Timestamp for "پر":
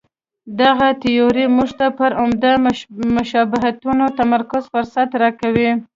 1.97-2.11